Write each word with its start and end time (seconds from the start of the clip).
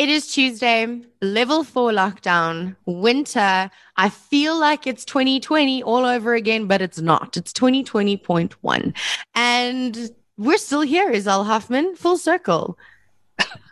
It 0.00 0.08
is 0.08 0.28
Tuesday, 0.28 1.02
level 1.20 1.62
four 1.62 1.90
lockdown, 1.90 2.74
winter. 2.86 3.70
I 3.98 4.08
feel 4.08 4.58
like 4.58 4.86
it's 4.86 5.04
2020 5.04 5.82
all 5.82 6.06
over 6.06 6.32
again, 6.32 6.66
but 6.66 6.80
it's 6.80 7.02
not. 7.02 7.36
It's 7.36 7.52
2020.1. 7.52 8.96
And 9.34 10.10
we're 10.38 10.56
still 10.56 10.80
here, 10.80 11.12
Isel 11.12 11.44
Hoffman, 11.44 11.96
full 11.96 12.16
circle. 12.16 12.78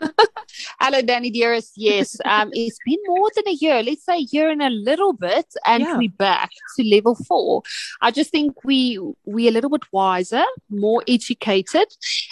Hello, 0.80 1.02
Danny 1.02 1.30
dearest. 1.30 1.72
Yes, 1.76 2.16
um, 2.24 2.50
it's 2.52 2.78
been 2.84 2.98
more 3.06 3.30
than 3.34 3.48
a 3.48 3.52
year. 3.52 3.82
Let's 3.82 4.04
say 4.04 4.18
a 4.18 4.26
year 4.30 4.50
and 4.50 4.62
a 4.62 4.70
little 4.70 5.12
bit, 5.12 5.46
and 5.66 5.82
yeah. 5.82 5.96
we're 5.96 6.10
back 6.10 6.50
to 6.76 6.84
level 6.84 7.14
four. 7.14 7.62
I 8.00 8.10
just 8.10 8.30
think 8.30 8.64
we 8.64 8.98
we're 9.24 9.50
a 9.50 9.52
little 9.52 9.70
bit 9.70 9.82
wiser, 9.92 10.44
more 10.70 11.02
educated, 11.08 11.88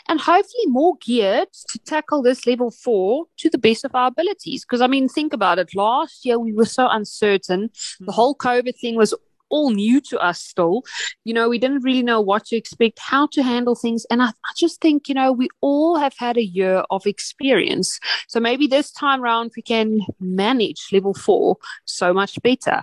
and 0.08 0.20
hopefully 0.20 0.66
more 0.66 0.94
geared 1.00 1.52
to 1.70 1.78
tackle 1.80 2.22
this 2.22 2.46
level 2.46 2.70
four 2.70 3.26
to 3.38 3.50
the 3.50 3.58
best 3.58 3.84
of 3.84 3.94
our 3.94 4.08
abilities. 4.08 4.64
Because 4.64 4.80
I 4.80 4.86
mean, 4.86 5.08
think 5.08 5.32
about 5.32 5.58
it. 5.58 5.74
Last 5.74 6.24
year 6.24 6.38
we 6.38 6.52
were 6.52 6.66
so 6.66 6.88
uncertain. 6.88 7.70
The 8.00 8.12
whole 8.12 8.34
COVID 8.34 8.78
thing 8.80 8.96
was 8.96 9.14
all 9.50 9.70
new 9.70 10.00
to 10.02 10.18
us 10.18 10.40
still. 10.40 10.82
You 11.24 11.34
know, 11.34 11.48
we 11.48 11.58
didn't 11.58 11.84
really 11.84 12.02
know 12.02 12.20
what 12.20 12.46
to 12.46 12.56
expect, 12.56 12.98
how 12.98 13.26
to 13.28 13.42
handle 13.42 13.74
things. 13.74 14.06
And 14.10 14.22
I, 14.22 14.28
I 14.28 14.52
just 14.56 14.80
think, 14.80 15.08
you 15.08 15.14
know, 15.14 15.32
we 15.32 15.48
all 15.60 15.96
have 15.96 16.14
had 16.18 16.36
a 16.36 16.44
year 16.44 16.84
of 16.90 17.06
experience. 17.06 17.98
So 18.28 18.40
maybe 18.40 18.66
this 18.66 18.92
time 18.92 19.22
around 19.22 19.52
we 19.56 19.62
can 19.62 20.00
manage 20.20 20.88
level 20.92 21.14
four 21.14 21.56
so 21.84 22.12
much 22.12 22.40
better. 22.42 22.82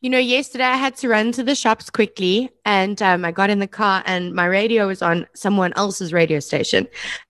You 0.00 0.10
know, 0.10 0.18
yesterday 0.18 0.64
I 0.64 0.76
had 0.76 0.96
to 0.96 1.08
run 1.08 1.32
to 1.32 1.42
the 1.42 1.54
shops 1.54 1.90
quickly 1.90 2.50
and 2.64 3.00
um, 3.02 3.24
I 3.24 3.32
got 3.32 3.50
in 3.50 3.58
the 3.58 3.66
car 3.66 4.02
and 4.06 4.34
my 4.34 4.46
radio 4.46 4.86
was 4.86 5.02
on 5.02 5.26
someone 5.34 5.72
else's 5.76 6.12
radio 6.12 6.40
station 6.40 6.86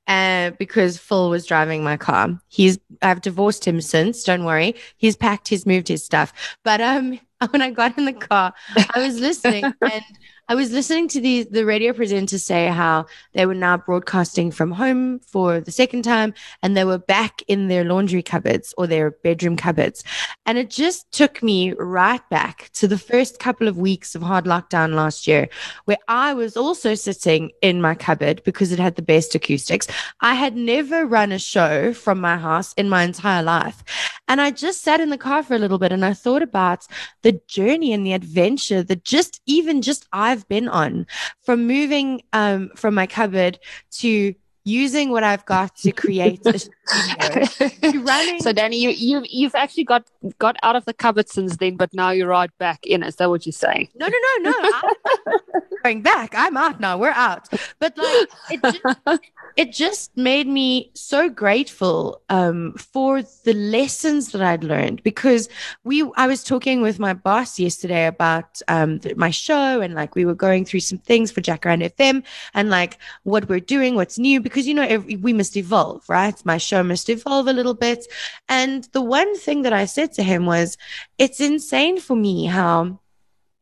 uh, 0.07 0.51
because 0.59 0.99
Phil 0.99 1.31
was 1.31 1.47
driving 1.47 1.83
my 1.83 1.97
car. 1.97 2.41
He's, 2.49 2.79
I've 3.03 3.21
divorced 3.21 3.67
him 3.67 3.81
since, 3.81 4.25
don't 4.25 4.45
worry. 4.45 4.75
He's 4.97 5.17
packed, 5.17 5.49
he's 5.49 5.67
moved 5.67 5.89
his 5.89 6.05
stuff. 6.05 6.33
But 6.65 6.81
um, 6.81 7.21
when 7.51 7.63
I 7.63 7.71
got 7.71 7.99
in 7.99 8.05
the 8.05 8.13
car, 8.13 8.55
I 8.95 9.01
was 9.01 9.21
listening 9.21 9.65
and 9.81 10.05
I 10.49 10.55
was 10.55 10.71
listening 10.71 11.09
to 11.09 11.21
the 11.21 11.43
the 11.51 11.67
radio 11.67 11.93
presenter 11.93 12.39
say 12.39 12.69
how 12.69 13.07
they 13.33 13.47
were 13.47 13.55
now 13.55 13.77
broadcasting 13.77 14.53
from 14.53 14.71
home 14.71 15.19
for 15.19 15.61
the 15.61 15.73
second 15.73 16.03
time 16.03 16.35
and 16.63 16.77
they 16.77 16.85
were 16.85 16.99
back 16.99 17.43
in 17.49 17.67
their 17.67 17.83
laundry 17.83 18.23
cupboards 18.23 18.73
or 18.79 18.87
their 18.87 19.11
bedroom 19.11 19.57
cupboards. 19.57 20.05
And 20.45 20.57
it 20.57 20.71
just 20.71 21.11
took 21.11 21.43
me 21.43 21.73
right 21.73 22.23
back 22.31 22.71
to 22.75 22.87
the 22.87 22.97
first 22.97 23.41
couple 23.41 23.67
of 23.67 23.77
weeks 23.77 24.15
of 24.15 24.23
hard 24.23 24.45
lockdown 24.45 24.95
last 24.95 25.27
year, 25.27 25.49
where 25.87 25.99
I 26.07 26.33
was 26.33 26.57
also 26.57 26.95
sitting 26.95 27.51
in 27.61 27.83
my 27.83 27.97
cupboard 27.97 28.45
because 28.45 28.71
it 28.71 28.79
had 28.79 28.95
the 28.95 29.03
best 29.03 29.35
acoustics. 29.35 29.89
I 30.21 30.35
had 30.35 30.55
never 30.57 31.07
run 31.07 31.33
a 31.33 31.41
show 31.41 31.93
from 31.93 32.21
my 32.21 32.37
house 32.37 32.73
in 32.75 32.89
my 32.89 33.03
entire 33.03 33.43
life. 33.43 33.83
And 34.29 34.41
I 34.41 34.53
just 34.53 34.83
sat 34.83 35.01
in 35.01 35.11
the 35.11 35.19
car 35.19 35.43
for 35.43 35.55
a 35.55 35.59
little 35.59 35.79
bit 35.79 35.91
and 35.91 36.05
I 36.05 36.13
thought 36.13 36.43
about 36.43 36.87
the 37.23 37.36
journey 37.47 37.93
and 37.93 38.07
the 38.07 38.13
adventure 38.13 38.83
that 38.83 39.05
just 39.05 39.41
even 39.47 39.83
just 39.83 40.07
I've 40.13 40.47
been 40.49 40.69
on 40.69 41.07
from 41.43 41.67
moving 41.67 42.23
um, 42.33 42.71
from 42.77 42.95
my 42.95 43.07
cupboard 43.07 43.59
to 43.93 44.35
using 44.67 45.11
what 45.11 45.23
I've 45.23 45.45
got 45.47 45.77
to 45.77 45.93
create 45.93 46.45
a 46.45 46.59
studio. 46.59 48.01
running. 48.05 48.41
So 48.41 48.53
Danny, 48.53 48.79
you 48.79 48.91
you 48.91 49.25
you've 49.29 49.55
actually 49.55 49.85
got 49.85 50.07
got 50.39 50.57
out 50.63 50.77
of 50.77 50.85
the 50.85 50.93
cupboard 50.93 51.29
since 51.29 51.57
then, 51.57 51.77
but 51.77 51.95
now 51.95 52.11
you're 52.11 52.29
right 52.29 52.51
back 52.59 52.85
in. 52.87 53.03
Is 53.03 53.17
that 53.17 53.31
what 53.31 53.47
you're 53.47 53.53
saying? 53.53 53.89
No, 53.95 54.09
no, 54.09 54.19
no, 54.41 54.51
no. 54.51 55.51
going 55.83 56.03
back. 56.03 56.33
I'm 56.35 56.57
out 56.57 56.81
now. 56.81 56.99
We're 56.99 57.11
out. 57.11 57.49
But 57.79 57.97
like 57.97 58.29
it 58.51 58.63
just, 58.63 59.21
it 59.57 59.73
just 59.73 60.17
made 60.17 60.49
me 60.49 60.91
so 60.95 61.29
grateful 61.29 62.21
um, 62.29 62.73
for 62.75 63.23
the 63.23 63.53
lessons 63.53 64.33
that 64.33 64.43
I'd 64.43 64.65
learned 64.65 65.03
because 65.03 65.49
we 65.85 66.09
I 66.17 66.27
was 66.27 66.43
talking 66.43 66.83
with 66.83 66.99
my 66.99 67.15
boss 67.15 67.59
yesterday 67.59 68.07
about 68.07 68.61
um, 68.69 69.01
my 69.17 69.31
show 69.31 69.81
and 69.81 69.95
like 69.95 70.15
we 70.15 70.25
were 70.25 70.35
going 70.35 70.65
through 70.65 70.81
some 70.81 70.99
things 70.99 71.31
for 71.31 71.41
Jack 71.41 71.57
Jacaranda 71.57 71.93
FM 71.95 72.23
and 72.55 72.71
like 72.71 72.99
what 73.23 73.49
we're 73.49 73.61
doing, 73.61 73.95
what's 73.95 74.19
new 74.19 74.41
because 74.41 74.56
you 74.65 74.75
know 74.75 74.87
every, 74.89 75.17
we 75.17 75.33
must 75.33 75.57
evolve, 75.57 76.09
right? 76.09 76.41
My 76.45 76.57
show 76.57 76.83
must 76.83 77.09
evolve 77.09 77.49
a 77.49 77.53
little 77.53 77.75
bit. 77.75 78.07
And 78.49 78.85
the 78.93 79.03
one 79.03 79.37
thing 79.37 79.63
that 79.63 79.73
I 79.73 79.87
said 79.87 80.13
to 80.15 80.23
him 80.23 80.47
was, 80.47 80.79
it's 81.19 81.41
insane 81.41 81.99
for 82.01 82.15
me 82.15 82.47
how 82.47 83.01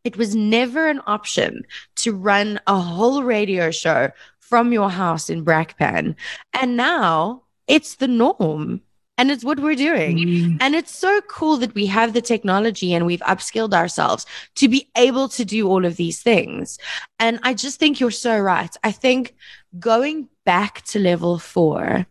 it 0.05 0.19
was 0.19 0.37
never 0.37 0.87
an 0.87 1.01
option 1.07 1.65
to 1.97 2.15
run 2.15 2.61
a 2.67 2.79
whole 2.79 3.23
radio 3.23 3.71
show 3.71 4.11
from 4.39 4.73
your 4.73 4.91
house 4.91 5.31
in 5.31 5.45
Brakpan. 5.45 6.15
And 6.53 6.77
now 6.77 7.43
it's 7.67 7.97
the 7.97 8.09
norm. 8.09 8.83
And 9.17 9.31
it's 9.31 9.45
what 9.45 9.61
we're 9.61 9.77
doing. 9.77 10.19
Mm. 10.19 10.59
And 10.61 10.75
it's 10.75 10.93
so 10.93 11.21
cool 11.29 11.57
that 11.59 11.73
we 11.73 11.87
have 11.87 12.15
the 12.15 12.21
technology 12.21 12.93
and 12.93 13.07
we've 13.07 13.21
upskilled 13.21 13.73
ourselves 13.73 14.27
to 14.57 14.69
be 14.69 14.91
able 14.97 15.29
to 15.29 15.45
do 15.45 15.69
all 15.69 15.85
of 15.85 15.95
these 15.97 16.21
things. 16.21 16.81
And 17.21 17.39
I 17.45 17.55
just 17.55 17.79
think 17.79 18.01
you're 18.01 18.11
so 18.11 18.37
right. 18.37 18.77
I 18.83 18.91
think 18.91 19.37
going 19.79 20.29
back 20.45 20.83
to 20.83 20.99
level 20.99 21.39
four, 21.39 22.07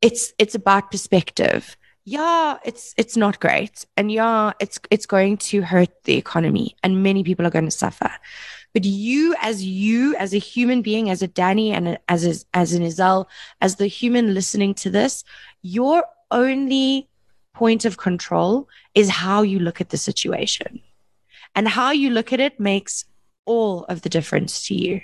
it's 0.00 0.32
it's 0.38 0.54
about 0.54 0.90
perspective 0.90 1.76
yeah, 2.06 2.58
it's 2.64 2.92
it's 2.98 3.16
not 3.16 3.40
great, 3.40 3.86
and 3.96 4.12
yeah, 4.12 4.52
it's 4.60 4.78
it's 4.90 5.06
going 5.06 5.38
to 5.38 5.62
hurt 5.62 6.04
the 6.04 6.16
economy, 6.16 6.76
and 6.82 7.02
many 7.02 7.24
people 7.24 7.46
are 7.46 7.50
going 7.50 7.64
to 7.64 7.70
suffer. 7.70 8.10
But 8.74 8.84
you, 8.84 9.34
as 9.40 9.64
you, 9.64 10.14
as 10.16 10.34
a 10.34 10.38
human 10.38 10.82
being, 10.82 11.08
as 11.08 11.22
a 11.22 11.28
Danny, 11.28 11.72
and 11.72 11.98
as 12.08 12.44
as 12.52 12.72
an 12.74 12.82
Isel, 12.82 13.26
as 13.62 13.76
the 13.76 13.86
human 13.86 14.34
listening 14.34 14.74
to 14.74 14.90
this, 14.90 15.24
your 15.62 16.04
only 16.30 17.08
point 17.54 17.86
of 17.86 17.96
control 17.96 18.68
is 18.94 19.08
how 19.08 19.40
you 19.40 19.58
look 19.58 19.80
at 19.80 19.88
the 19.88 19.96
situation, 19.96 20.82
and 21.54 21.66
how 21.66 21.90
you 21.90 22.10
look 22.10 22.34
at 22.34 22.40
it 22.40 22.60
makes 22.60 23.06
all 23.46 23.84
of 23.84 24.02
the 24.02 24.10
difference 24.10 24.66
to 24.66 24.74
you. 24.74 25.00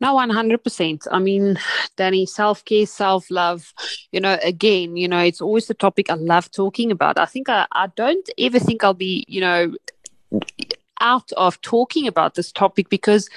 No, 0.00 0.14
100%. 0.14 1.06
I 1.10 1.18
mean, 1.18 1.58
Danny, 1.96 2.24
self 2.24 2.64
care, 2.64 2.86
self 2.86 3.30
love, 3.30 3.74
you 4.12 4.20
know, 4.20 4.38
again, 4.42 4.96
you 4.96 5.06
know, 5.06 5.20
it's 5.20 5.42
always 5.42 5.66
the 5.66 5.74
topic 5.74 6.08
I 6.10 6.14
love 6.14 6.50
talking 6.50 6.90
about. 6.90 7.18
I 7.18 7.26
think 7.26 7.48
I, 7.50 7.66
I 7.72 7.88
don't 7.96 8.26
ever 8.38 8.58
think 8.58 8.82
I'll 8.82 8.94
be, 8.94 9.24
you 9.28 9.40
know, 9.42 9.74
out 11.00 11.32
of 11.32 11.60
talking 11.62 12.06
about 12.06 12.34
this 12.34 12.52
topic 12.52 12.88
because, 12.88 13.28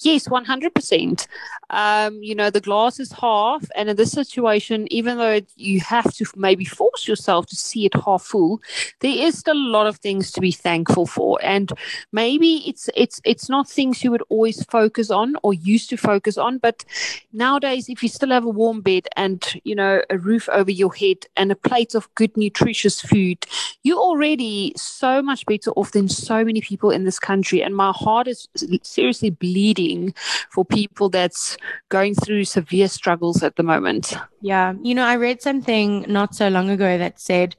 yes, 0.00 0.28
100%. 0.28 1.26
Um, 1.70 2.22
you 2.22 2.34
know, 2.34 2.50
the 2.50 2.60
glass 2.60 3.00
is 3.00 3.12
half. 3.12 3.64
And 3.74 3.88
in 3.88 3.96
this 3.96 4.12
situation, 4.12 4.86
even 4.92 5.18
though 5.18 5.40
you 5.56 5.80
have 5.80 6.12
to 6.14 6.26
maybe 6.36 6.64
force 6.64 7.08
yourself 7.08 7.46
to 7.46 7.56
see 7.56 7.86
it 7.86 7.94
half 7.94 8.22
full, 8.22 8.60
there 9.00 9.26
is 9.26 9.38
still 9.38 9.56
a 9.56 9.72
lot 9.72 9.86
of 9.86 9.96
things 9.96 10.30
to 10.32 10.40
be 10.40 10.52
thankful 10.52 11.06
for. 11.06 11.38
And 11.42 11.72
maybe 12.12 12.62
it's 12.66 12.90
it's 12.94 13.20
it's 13.24 13.48
not 13.48 13.68
things 13.68 14.04
you 14.04 14.10
would 14.10 14.22
always 14.28 14.64
focus 14.64 15.10
on 15.10 15.36
or 15.42 15.54
used 15.54 15.88
to 15.90 15.96
focus 15.96 16.36
on. 16.36 16.58
But 16.58 16.84
nowadays, 17.32 17.88
if 17.88 18.02
you 18.02 18.08
still 18.08 18.30
have 18.30 18.44
a 18.44 18.50
warm 18.50 18.82
bed 18.82 19.08
and, 19.16 19.42
you 19.64 19.74
know, 19.74 20.02
a 20.10 20.18
roof 20.18 20.48
over 20.50 20.70
your 20.70 20.94
head 20.94 21.26
and 21.36 21.50
a 21.50 21.56
plate 21.56 21.94
of 21.94 22.14
good, 22.14 22.36
nutritious 22.36 23.00
food, 23.00 23.46
you're 23.82 23.98
already 23.98 24.74
so 24.76 25.22
much 25.22 25.46
better 25.46 25.70
off 25.72 25.92
than 25.92 26.08
so 26.08 26.44
many 26.44 26.60
people 26.60 26.90
in 26.90 27.04
this 27.12 27.18
country. 27.18 27.62
And 27.62 27.76
my 27.76 27.92
heart 27.94 28.26
is 28.26 28.48
seriously 28.82 29.30
bleeding 29.30 30.14
for 30.50 30.64
people 30.64 31.10
that's 31.10 31.58
going 31.90 32.14
through 32.14 32.44
severe 32.44 32.88
struggles 32.88 33.42
at 33.42 33.56
the 33.56 33.62
moment. 33.62 34.14
Yeah. 34.40 34.72
You 34.82 34.94
know, 34.94 35.04
I 35.04 35.16
read 35.16 35.42
something 35.42 36.06
not 36.08 36.34
so 36.34 36.48
long 36.48 36.70
ago 36.70 36.96
that 36.96 37.20
said 37.20 37.54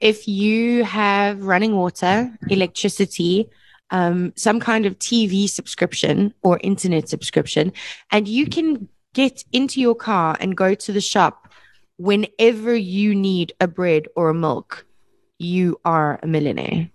if 0.00 0.26
you 0.26 0.82
have 0.84 1.44
running 1.44 1.76
water, 1.76 2.30
electricity, 2.50 3.48
um, 3.90 4.32
some 4.34 4.58
kind 4.58 4.86
of 4.86 4.98
TV 4.98 5.48
subscription 5.48 6.34
or 6.42 6.58
internet 6.62 7.08
subscription, 7.08 7.72
and 8.10 8.26
you 8.26 8.46
can 8.46 8.88
get 9.14 9.44
into 9.52 9.80
your 9.80 9.94
car 9.94 10.36
and 10.40 10.56
go 10.56 10.74
to 10.74 10.92
the 10.92 11.00
shop 11.00 11.46
whenever 11.96 12.74
you 12.74 13.14
need 13.14 13.52
a 13.60 13.68
bread 13.68 14.08
or 14.16 14.28
a 14.28 14.34
milk, 14.34 14.84
you 15.38 15.78
are 15.84 16.18
a 16.22 16.26
millionaire. 16.26 16.90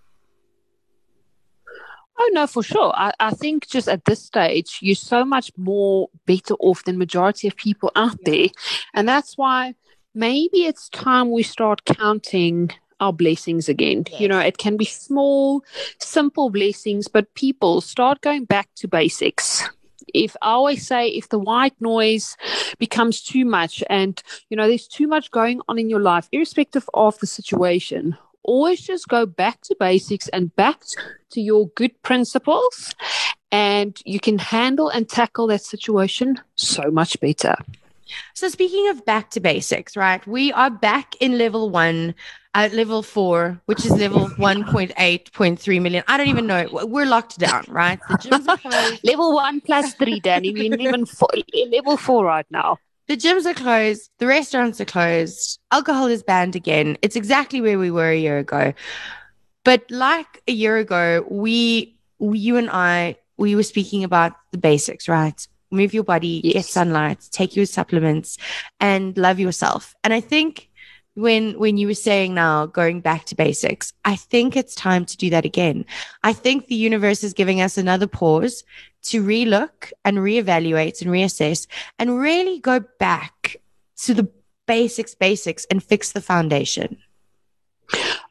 Oh 2.24 2.30
no, 2.34 2.46
for 2.46 2.62
sure. 2.62 2.94
I, 2.96 3.12
I 3.20 3.32
think 3.32 3.68
just 3.68 3.88
at 3.88 4.06
this 4.06 4.24
stage, 4.24 4.78
you're 4.80 4.94
so 4.96 5.26
much 5.26 5.52
more 5.58 6.08
better 6.28 6.54
off 6.60 6.84
than 6.84 7.00
majority 7.00 7.48
of 7.48 7.56
people 7.56 7.92
out 7.96 8.18
there, 8.26 8.50
and 8.94 9.10
that's 9.10 9.40
why 9.40 9.74
maybe 10.14 10.66
it's 10.66 10.88
time 10.90 11.32
we 11.32 11.42
start 11.42 11.84
counting 11.86 12.70
our 13.00 13.12
blessings 13.12 13.68
again. 13.68 14.04
Yes. 14.12 14.22
You 14.22 14.28
know, 14.28 14.40
it 14.40 14.60
can 14.60 14.78
be 14.78 14.86
small, 14.86 15.64
simple 15.98 16.52
blessings, 16.52 17.08
but 17.08 17.34
people 17.34 17.82
start 17.82 18.22
going 18.22 18.46
back 18.46 18.70
to 18.76 18.88
basics. 18.88 19.68
If 20.14 20.36
I 20.44 20.50
always 20.50 20.86
say, 20.86 21.08
if 21.08 21.30
the 21.30 21.40
white 21.40 21.74
noise 21.80 22.38
becomes 22.78 23.24
too 23.24 23.46
much 23.46 23.84
and, 23.90 24.22
you 24.50 24.58
know, 24.58 24.68
there's 24.68 24.88
too 24.88 25.08
much 25.08 25.32
going 25.32 25.62
on 25.68 25.80
in 25.80 25.90
your 25.90 26.02
life, 26.02 26.30
irrespective 26.32 26.88
of 26.94 27.18
the 27.18 27.28
situation, 27.28 28.16
always 28.44 28.82
just 28.82 29.08
go 29.08 29.26
back 29.26 29.62
to 29.62 29.76
basics 29.80 30.28
and 30.30 30.56
back 30.56 30.82
to 31.32 31.42
your 31.42 31.68
good 31.70 32.02
principles, 32.04 32.94
and 33.52 34.00
you 34.06 34.20
can 34.20 34.38
handle 34.38 34.90
and 34.90 35.08
tackle 35.10 35.48
that 35.48 35.62
situation 35.62 36.40
so 36.56 36.90
much 36.92 37.20
better. 37.20 37.56
So, 38.34 38.50
speaking 38.50 38.90
of 38.90 39.06
back 39.06 39.30
to 39.32 39.40
basics, 39.40 39.96
right? 39.96 40.26
We 40.28 40.52
are 40.52 40.70
back 40.70 41.16
in 41.22 41.38
level 41.38 41.70
one, 41.70 42.14
at 42.54 42.74
level 42.74 43.04
four, 43.04 43.62
which 43.66 43.86
is 43.86 43.92
level 43.92 44.28
1.8.3 44.38 45.82
million. 45.82 46.04
I 46.08 46.18
don't 46.18 46.28
even 46.28 46.48
know. 46.48 46.68
We're 46.72 47.06
locked 47.06 47.40
down, 47.40 47.64
right? 47.70 48.00
The 48.10 48.16
gyms 48.16 49.00
level 49.04 49.34
one 49.34 49.62
plus 49.62 49.94
three, 49.94 50.20
Danny. 50.20 50.52
We're 50.52 50.76
even 50.76 51.06
four, 51.06 51.30
level 51.72 51.98
four 51.98 52.26
right 52.26 52.46
now. 52.50 52.78
The 53.12 53.18
gyms 53.18 53.46
are 53.46 53.54
closed. 53.54 54.10
The 54.20 54.26
restaurants 54.26 54.80
are 54.80 54.86
closed. 54.86 55.60
Alcohol 55.70 56.08
is 56.08 56.24
banned 56.24 56.56
again. 56.56 56.98
It's 57.02 57.18
exactly 57.18 57.60
where 57.60 57.78
we 57.78 57.92
were 57.92 58.10
a 58.10 58.18
year 58.18 58.38
ago. 58.38 58.74
But 59.66 59.84
like 59.92 60.42
a 60.48 60.54
year 60.54 60.78
ago, 60.78 61.26
we, 61.30 61.98
you 62.22 62.56
and 62.56 62.70
I, 62.70 63.18
we 63.36 63.54
were 63.58 63.64
speaking 63.64 64.06
about 64.06 64.32
the 64.52 64.58
basics, 64.58 65.10
right? 65.10 65.46
Move 65.72 65.94
your 65.94 66.06
body, 66.06 66.40
yes. 66.42 66.54
get 66.54 66.66
sunlight, 66.68 67.28
take 67.32 67.54
your 67.54 67.66
supplements, 67.66 68.38
and 68.80 69.18
love 69.18 69.40
yourself. 69.42 69.94
And 70.06 70.14
I 70.14 70.22
think 70.22 70.70
when 71.16 71.60
when 71.60 71.76
you 71.76 71.88
were 71.88 71.94
saying 71.94 72.34
now 72.34 72.66
going 72.66 73.02
back 73.02 73.26
to 73.26 73.36
basics 73.36 73.92
i 74.06 74.16
think 74.16 74.56
it's 74.56 74.74
time 74.74 75.04
to 75.04 75.18
do 75.18 75.30
that 75.30 75.44
again 75.44 75.84
i 76.24 76.32
think 76.32 76.68
the 76.68 76.76
universe 76.76 77.22
is 77.22 77.34
giving 77.34 77.60
us 77.60 77.78
another 77.78 78.08
pause 78.08 78.64
to 79.04 79.24
relook 79.24 79.92
and 80.06 80.18
reevaluate 80.18 81.02
and 81.02 81.12
reassess 81.12 81.68
and 82.00 82.20
really 82.20 82.60
go 82.60 82.80
back 83.00 83.58
to 83.98 84.14
the 84.14 84.30
basics 84.68 85.16
basics 85.16 85.66
and 85.66 85.84
fix 85.84 86.12
the 86.12 86.22
foundation 86.22 86.98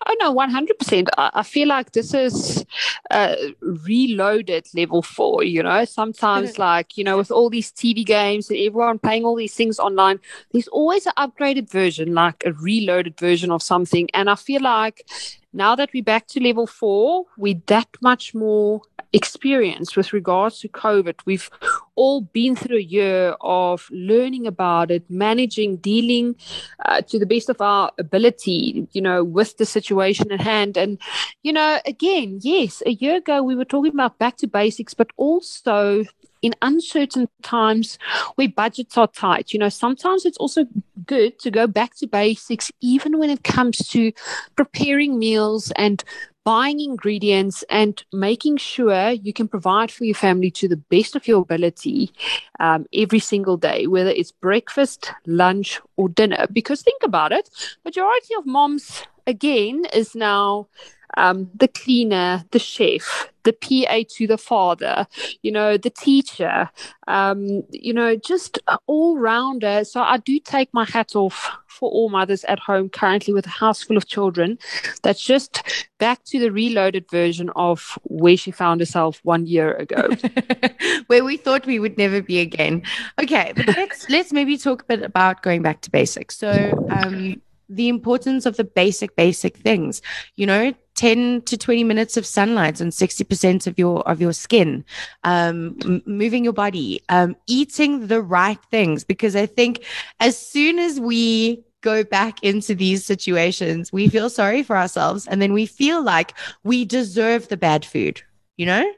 Oh 0.07 0.17
no, 0.19 0.33
one 0.33 0.51
hundred 0.51 0.79
percent. 0.79 1.09
I 1.19 1.43
feel 1.43 1.69
like 1.69 1.93
this 1.93 2.15
is 2.15 2.65
uh, 3.11 3.37
reloaded 3.61 4.67
level 4.75 5.03
four. 5.03 5.45
You 5.45 5.63
know, 5.63 5.85
sometimes 5.85 6.59
like 6.59 6.97
you 6.97 7.05
know, 7.05 7.19
with 7.19 7.31
all 7.31 7.51
these 7.51 7.71
TV 7.71 8.05
games 8.05 8.49
and 8.49 8.59
everyone 8.59 8.99
playing 8.99 9.25
all 9.25 9.37
these 9.37 9.55
things 9.55 9.79
online, 9.79 10.19
there's 10.53 10.69
always 10.69 11.07
an 11.07 11.13
upgraded 11.19 11.71
version, 11.71 12.15
like 12.15 12.43
a 12.47 12.53
reloaded 12.53 13.19
version 13.19 13.51
of 13.51 13.63
something. 13.63 14.09
And 14.15 14.31
I 14.31 14.37
feel 14.37 14.63
like 14.63 15.07
now 15.53 15.75
that 15.75 15.91
we're 15.93 16.03
back 16.03 16.27
to 16.29 16.41
level 16.41 16.67
four, 16.67 17.27
we're 17.37 17.61
that 17.67 17.89
much 18.01 18.35
more 18.35 18.83
experience 19.13 19.97
with 19.97 20.13
regards 20.13 20.61
to 20.61 20.69
COVID. 20.69 21.17
We've 21.25 21.51
all 21.97 22.21
been 22.21 22.55
through 22.55 22.77
a 22.77 22.83
year 22.83 23.35
of 23.41 23.89
learning 23.91 24.47
about 24.47 24.91
it, 24.91 25.05
managing, 25.11 25.77
dealing 25.77 26.37
uh, 26.85 27.03
to 27.03 27.19
the 27.19 27.27
best 27.27 27.49
of 27.49 27.61
our 27.61 27.91
ability, 27.99 28.87
you 28.93 29.03
know, 29.03 29.25
with 29.25 29.57
the 29.57 29.67
situation 29.67 29.90
at 29.91 30.41
hand. 30.41 30.77
And, 30.77 30.99
you 31.43 31.53
know, 31.53 31.81
again, 31.87 32.39
yes, 32.43 32.83
a 32.87 32.93
year 32.93 33.17
ago 33.17 33.43
we 33.43 33.55
were 33.55 33.65
talking 33.65 33.93
about 33.93 34.19
back 34.19 34.37
to 34.39 34.47
basics, 34.47 34.95
but 34.95 35.11
also 35.17 36.05
in 36.43 36.55
uncertain 36.63 37.29
times 37.43 37.99
where 38.37 38.49
budgets 38.49 38.97
are 38.97 39.09
tight, 39.09 39.53
you 39.53 39.59
know, 39.59 39.69
sometimes 39.69 40.25
it's 40.25 40.39
also 40.39 40.65
good 41.07 41.39
to 41.39 41.51
go 41.51 41.67
back 41.67 41.95
to 41.97 42.07
basics, 42.07 42.73
even 42.81 43.19
when 43.19 43.31
it 43.31 43.45
comes 43.45 43.79
to 43.89 44.13
preparing 44.57 45.19
meals 45.19 45.71
and 45.77 46.03
buying 46.45 46.81
ingredients 46.81 47.63
and 47.69 48.03
making 48.13 48.57
sure 48.57 49.11
you 49.11 49.33
can 49.33 49.47
provide 49.47 49.91
for 49.91 50.05
your 50.05 50.15
family 50.15 50.51
to 50.51 50.67
the 50.67 50.77
best 50.77 51.15
of 51.15 51.29
your 51.29 51.43
ability 51.43 52.11
um, 52.59 52.87
every 52.95 53.19
single 53.19 53.59
day, 53.59 53.87
whether 53.87 54.11
it's 54.11 54.33
breakfast, 54.33 55.13
lunch, 55.27 55.81
or 55.97 56.09
dinner. 56.09 56.47
Because 56.51 56.83
think 56.83 57.03
about 57.03 57.33
it, 57.33 57.51
majority 57.85 58.35
of 58.39 58.47
moms 58.47 59.03
again 59.31 59.87
is 59.95 60.15
now 60.15 60.69
um, 61.17 61.51
the 61.55 61.69
cleaner, 61.69 62.45
the 62.51 62.59
chef, 62.59 63.31
the 63.43 63.53
PA 63.53 64.03
to 64.17 64.27
the 64.27 64.39
father, 64.39 65.07
you 65.43 65.51
know, 65.51 65.77
the 65.77 65.91
teacher, 65.91 66.71
um, 67.09 67.63
you 67.71 67.93
know, 67.93 68.17
just 68.17 68.59
all 68.87 69.19
rounder. 69.19 69.85
So 69.85 70.03
I 70.03 70.19
do 70.19 70.39
take 70.39 70.73
my 70.73 70.85
hat 70.85 71.17
off 71.17 71.51
for 71.67 71.91
all 71.91 72.11
mothers 72.11 72.45
at 72.45 72.59
home 72.59 72.89
currently 72.91 73.33
with 73.33 73.47
a 73.47 73.51
house 73.51 73.83
full 73.83 73.97
of 73.97 74.07
children. 74.07 74.59
That's 75.03 75.23
just 75.23 75.63
back 75.99 76.23
to 76.25 76.39
the 76.39 76.53
reloaded 76.53 77.11
version 77.11 77.51
of 77.57 77.99
where 78.05 78.37
she 78.37 78.51
found 78.51 78.81
herself 78.81 79.21
one 79.23 79.47
year 79.47 79.75
ago, 79.75 80.11
where 81.07 81.25
we 81.25 81.37
thought 81.37 81.67
we 81.67 81.79
would 81.79 81.97
never 81.97 82.23
be 82.23 82.41
again. 82.41 82.83
Okay, 83.21 83.53
but 83.57 83.67
let's 83.69 84.09
let's 84.11 84.33
maybe 84.33 84.59
talk 84.59 84.83
a 84.83 84.85
bit 84.85 85.03
about 85.03 85.43
going 85.43 85.63
back 85.63 85.81
to 85.83 85.91
basics. 85.91 86.37
So. 86.37 86.87
Um, 86.91 87.41
the 87.71 87.89
importance 87.89 88.47
of 88.47 88.57
the 88.57 88.65
basic 88.65 89.15
basic 89.17 89.57
things 89.57 90.03
you 90.37 90.47
know 90.47 90.75
10 90.97 91.43
to 91.43 91.57
20 91.57 91.85
minutes 91.85 92.17
of 92.19 92.27
sunlight 92.27 92.81
on 92.81 92.89
60% 92.89 93.67
of 93.67 93.79
your 93.79 94.07
of 94.07 94.21
your 94.21 94.35
skin 94.35 94.85
um, 95.25 95.79
m- 95.83 96.03
moving 96.05 96.45
your 96.45 96.53
body 96.53 97.01
um, 97.09 97.37
eating 97.47 98.09
the 98.09 98.21
right 98.21 98.59
things. 98.71 99.05
Because 99.05 99.35
i 99.35 99.47
think 99.47 99.85
as 100.19 100.37
soon 100.37 100.79
as 100.79 101.01
we 101.01 101.65
go 101.81 102.05
back 102.05 102.43
into 102.43 102.75
these 102.75 103.05
situations 103.05 103.91
we 103.91 104.09
feel 104.09 104.29
sorry 104.29 104.63
for 104.63 104.77
ourselves 104.77 105.27
and 105.27 105.41
then 105.41 105.55
we 105.55 105.65
feel 105.65 106.03
like 106.03 106.35
we 106.65 106.85
deserve 106.85 107.49
the 107.49 107.57
bad 107.57 107.85
food 107.85 108.21
you 108.61 108.67
know? 108.67 108.93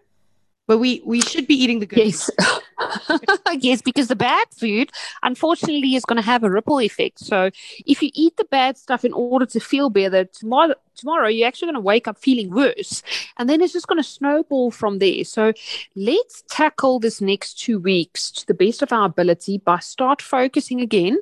But 0.67 0.79
we 0.79 1.03
we 1.07 1.21
should 1.21 1.47
be 1.47 1.55
eating 1.55 1.79
the 1.79 1.87
good 1.87 1.99
yes 2.01 2.29
yes 3.61 3.83
because 3.83 4.09
the 4.09 4.17
bad 4.17 4.47
food 4.57 4.91
unfortunately 5.23 5.95
is 5.95 6.05
going 6.05 6.17
to 6.17 6.23
have 6.23 6.45
a 6.45 6.51
ripple 6.51 6.81
effect. 6.81 7.19
So 7.19 7.51
if 7.87 8.03
you 8.03 8.11
eat 8.15 8.37
the 8.37 8.45
bad 8.45 8.77
stuff 8.77 9.05
in 9.05 9.13
order 9.13 9.47
to 9.47 9.61
feel 9.61 9.91
better 9.91 10.25
tomorrow 10.25 10.75
tomorrow 10.95 11.29
you're 11.29 11.49
actually 11.49 11.67
going 11.67 11.75
to 11.75 11.81
wake 11.81 12.07
up 12.07 12.19
feeling 12.19 12.51
worse 12.51 13.03
and 13.39 13.49
then 13.49 13.63
it's 13.63 13.73
just 13.73 13.87
going 13.87 14.03
to 14.03 14.09
snowball 14.09 14.71
from 14.71 14.99
there. 14.99 15.25
So 15.25 15.53
let's 15.97 16.45
tackle 16.49 17.01
this 17.01 17.21
next 17.21 17.59
two 17.59 17.79
weeks 17.79 18.31
to 18.33 18.47
the 18.47 18.55
best 18.55 18.83
of 18.83 18.93
our 18.93 19.07
ability 19.07 19.59
by 19.59 19.79
start 19.79 20.21
focusing 20.21 20.81
again 20.81 21.19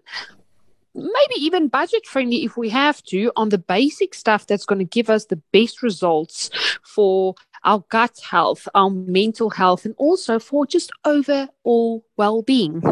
maybe 0.95 1.35
even 1.37 1.69
budget 1.69 2.07
friendly 2.07 2.45
if 2.45 2.57
we 2.57 2.69
have 2.69 3.03
to 3.05 3.31
on 3.37 3.51
the 3.51 3.59
basic 3.59 4.15
stuff 4.15 4.47
that's 4.47 4.65
going 4.65 4.79
to 4.79 4.85
give 4.85 5.09
us 5.09 5.27
the 5.27 5.37
best 5.53 5.83
results 5.83 6.51
for 6.83 7.35
our 7.65 7.85
gut 7.89 8.21
health, 8.21 8.69
our 8.75 8.91
mental 8.91 9.51
health, 9.51 9.85
and 9.85 9.95
also 9.99 10.39
for 10.39 10.67
just 10.67 10.91
overall 11.05 12.05
well 12.17 12.43
being. 12.43 12.83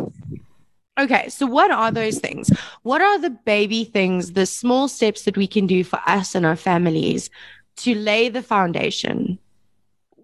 Okay, 0.98 1.28
so 1.28 1.46
what 1.46 1.70
are 1.70 1.92
those 1.92 2.18
things? 2.18 2.50
What 2.82 3.00
are 3.00 3.18
the 3.18 3.30
baby 3.30 3.84
things, 3.84 4.32
the 4.32 4.46
small 4.46 4.88
steps 4.88 5.22
that 5.22 5.36
we 5.36 5.46
can 5.46 5.66
do 5.66 5.84
for 5.84 6.00
us 6.06 6.34
and 6.34 6.44
our 6.44 6.56
families 6.56 7.30
to 7.76 7.94
lay 7.94 8.28
the 8.28 8.42
foundation 8.42 9.38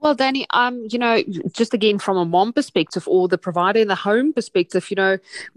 well, 0.04 0.14
Danny, 0.14 0.46
um, 0.50 0.86
you 0.90 0.98
know, 0.98 1.22
just 1.52 1.72
again 1.72 1.98
from 1.98 2.18
a 2.18 2.26
mom 2.26 2.52
perspective 2.52 3.08
or 3.08 3.26
the 3.26 3.38
provider 3.38 3.80
in 3.80 3.88
the 3.88 3.94
home 3.94 4.34
perspective, 4.34 4.90
you 4.90 4.96
know, 4.96 5.16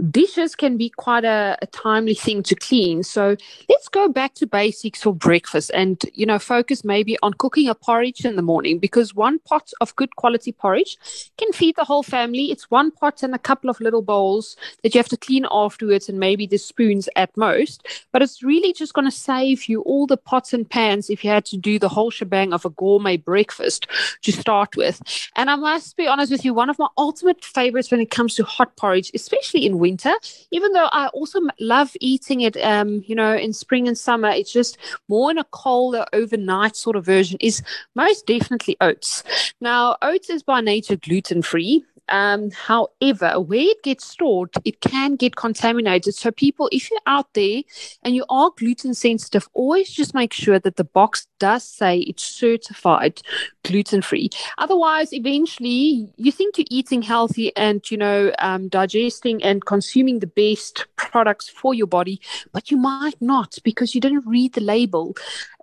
dishes 0.10 0.56
can 0.56 0.78
be 0.78 0.90
quite 0.90 1.26
a, 1.26 1.58
a, 1.62 1.68
timely 1.68 2.14
thing 2.14 2.42
to 2.44 2.56
clean. 2.56 3.04
So 3.04 3.36
let's 3.68 3.90
go 3.90 4.08
back 4.08 4.36
to 4.36 4.48
basics 4.48 5.04
for 5.04 5.14
breakfast 5.14 5.70
and, 5.74 6.02
you 6.14 6.26
know, 6.26 6.40
focus 6.40 6.86
maybe 6.86 7.18
on 7.22 7.34
cooking 7.34 7.68
a 7.68 7.76
porridge 7.76 8.24
in 8.24 8.38
the 8.38 8.42
morning 8.42 8.80
because 8.80 9.14
one 9.14 9.40
pot 9.40 9.74
of 9.82 9.94
good 9.98 10.16
quality 10.16 10.54
porridge 10.54 10.98
can 11.38 11.52
feed 11.52 11.76
the 11.76 11.84
whole 11.84 12.04
family. 12.04 12.50
It's 12.50 12.72
one 12.72 12.92
pot 12.92 13.24
and 13.24 13.36
a 13.36 13.40
couple 13.40 13.70
of 13.70 13.82
little 13.82 14.02
bowls 14.02 14.56
that 14.82 14.96
you 14.96 15.00
have 15.00 15.10
to 15.10 15.18
clean 15.18 15.46
afterwards 15.52 16.08
and 16.08 16.22
maybe 16.22 16.48
the 16.48 16.58
spoons 16.58 17.10
at 17.18 17.36
most. 17.36 17.86
But 18.14 18.22
it's 18.22 18.42
really 18.42 18.72
just 18.72 18.94
going 18.94 19.12
to 19.12 19.12
save 19.12 19.68
you 19.68 19.82
all 19.82 20.08
the 20.08 20.16
pots 20.16 20.54
and 20.54 20.70
pans 20.70 21.10
if 21.10 21.26
you 21.26 21.32
had 21.32 21.44
to 21.48 21.58
do 21.58 21.78
the 21.80 21.90
whole 21.90 22.12
shebang 22.12 22.54
of 22.54 22.64
a 22.64 22.70
gourmet 22.70 23.18
breakfast. 23.18 23.88
Just 24.22 24.37
start 24.40 24.76
with. 24.76 25.02
And 25.36 25.50
I 25.50 25.56
must 25.56 25.98
be 25.98 26.08
honest 26.08 26.32
with 26.32 26.46
you, 26.46 26.54
one 26.54 26.70
of 26.70 26.80
my 26.80 26.88
ultimate 26.98 27.44
favorites 27.44 27.92
when 27.92 28.00
it 28.00 28.12
comes 28.12 28.36
to 28.36 28.44
hot 28.44 28.76
porridge, 28.78 29.12
especially 29.14 29.66
in 29.66 29.80
winter, 29.80 30.14
even 30.52 30.72
though 30.74 30.90
I 30.92 31.08
also 31.08 31.40
love 31.60 31.92
eating 32.00 32.42
it, 32.42 32.58
um, 32.58 33.04
you 33.06 33.16
know, 33.16 33.36
in 33.36 33.54
spring 33.54 33.88
and 33.88 33.98
summer, 33.98 34.30
it's 34.30 34.52
just 34.52 34.78
more 35.08 35.32
in 35.32 35.38
a 35.38 35.44
colder 35.46 36.06
overnight 36.14 36.76
sort 36.76 36.96
of 36.96 37.06
version, 37.06 37.38
is 37.40 37.62
most 37.96 38.26
definitely 38.26 38.78
oats. 38.82 39.24
Now, 39.62 39.98
oats 40.02 40.30
is 40.30 40.44
by 40.44 40.62
nature 40.62 40.96
gluten 40.96 41.42
free. 41.42 41.86
Um, 42.10 42.52
however, 42.52 43.40
where 43.40 43.60
it 43.60 43.84
gets 43.84 44.06
stored, 44.06 44.50
it 44.66 44.82
can 44.82 45.16
get 45.16 45.36
contaminated. 45.36 46.16
So, 46.16 46.32
people, 46.32 46.70
if 46.72 46.90
you're 46.90 47.00
out 47.06 47.34
there 47.34 47.62
and 48.04 48.16
you 48.16 48.26
are 48.30 48.52
gluten 48.58 48.94
sensitive, 48.94 49.48
always 49.54 49.90
just 49.90 50.14
make 50.14 50.34
sure 50.34 50.60
that 50.60 50.76
the 50.76 50.84
box 50.84 51.28
does 51.40 51.64
say 51.64 52.00
it's 52.00 52.24
certified 52.24 53.22
gluten 53.64 54.02
free. 54.02 54.30
Otherwise, 54.58 55.14
eventually, 55.14 56.12
you 56.16 56.32
think 56.32 56.58
you're 56.58 56.66
eating 56.70 57.02
healthy 57.02 57.56
and 57.56 57.90
you 57.92 57.98
know 57.98 58.32
um, 58.40 58.70
digesting 58.70 59.44
and 59.44 59.66
consuming 59.66 60.20
the 60.20 60.28
best 60.28 60.86
products 60.96 61.50
for 61.50 61.74
your 61.74 61.88
body, 61.88 62.20
but 62.52 62.72
you 62.72 62.78
might 62.78 63.22
not 63.22 63.58
because 63.64 63.94
you 63.94 64.02
didn't 64.02 64.26
read 64.26 64.54
the 64.54 64.62
label 64.62 65.16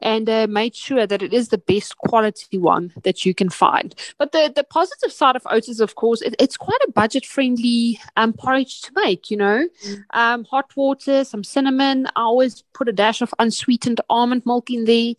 and 0.02 0.28
uh, 0.28 0.46
made 0.48 0.74
sure 0.74 1.06
that 1.06 1.22
it 1.22 1.32
is 1.32 1.48
the 1.48 1.58
best 1.58 1.96
quality 1.98 2.58
one 2.58 2.92
that 3.02 3.24
you 3.24 3.34
can 3.34 3.48
find. 3.48 3.94
But 4.18 4.32
the, 4.32 4.52
the 4.54 4.64
positive 4.64 5.12
side 5.12 5.36
of 5.36 5.46
oats 5.50 5.68
is, 5.68 5.80
of 5.80 5.94
course, 5.94 6.20
it, 6.20 6.33
it's 6.38 6.56
quite 6.56 6.78
a 6.86 6.92
budget 6.92 7.24
friendly 7.24 8.00
um, 8.16 8.32
porridge 8.32 8.82
to 8.82 8.92
make, 8.94 9.30
you 9.30 9.36
know. 9.36 9.68
Mm. 9.86 10.04
Um, 10.10 10.44
hot 10.44 10.74
water, 10.76 11.24
some 11.24 11.44
cinnamon. 11.44 12.06
I 12.16 12.22
always 12.22 12.62
put 12.72 12.88
a 12.88 12.92
dash 12.92 13.20
of 13.22 13.34
unsweetened 13.38 14.00
almond 14.08 14.42
milk 14.46 14.70
in 14.70 14.84
there. 14.84 15.14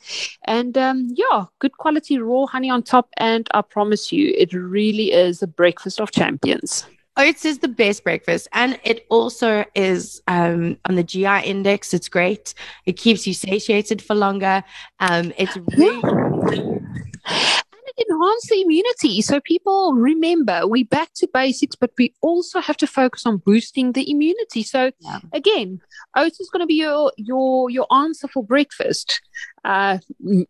And 0.46 0.78
um, 0.78 1.10
yeah, 1.14 1.46
good 1.60 1.78
quality 1.78 2.18
raw 2.20 2.46
honey 2.46 2.70
on 2.70 2.84
top. 2.84 3.10
And 3.18 3.48
I 3.54 3.62
promise 3.62 4.12
you, 4.12 4.34
it 4.38 4.54
really 4.54 5.12
is 5.12 5.42
a 5.42 5.48
breakfast 5.48 6.00
of 6.00 6.12
champions. 6.12 6.86
Oats 7.18 7.46
is 7.46 7.60
the 7.60 7.70
best 7.70 8.04
breakfast, 8.04 8.50
and 8.52 8.78
it 8.84 9.06
also 9.10 9.64
is 9.74 10.22
um, 10.28 10.78
on 10.84 10.96
the 10.96 11.04
GI 11.04 11.46
index. 11.46 11.94
It's 11.94 12.10
great. 12.10 12.54
It 12.86 12.98
keeps 12.98 13.26
you 13.26 13.34
satiated 13.34 14.02
for 14.02 14.16
longer. 14.16 14.66
Um, 15.00 15.32
it's 15.38 15.56
really 15.78 16.02
enhance 17.98 18.50
the 18.50 18.62
immunity. 18.62 19.22
So 19.22 19.40
people 19.40 19.94
remember 19.94 20.68
we 20.68 20.84
back 20.84 21.14
to 21.16 21.28
basics, 21.34 21.76
but 21.76 21.92
we 21.98 22.14
also 22.22 22.60
have 22.60 22.78
to 22.78 22.88
focus 22.88 23.26
on 23.26 23.38
boosting 23.38 23.94
the 23.94 24.10
immunity. 24.10 24.64
So 24.64 24.92
yeah. 25.00 25.20
again, 25.34 25.82
oats 26.16 26.40
is 26.40 26.50
going 26.50 26.62
to 26.62 26.68
be 26.68 26.76
your 26.76 27.12
your 27.18 27.70
your 27.70 27.88
answer 27.94 28.28
for 28.28 28.44
breakfast. 28.44 29.22
Uh, 29.66 29.98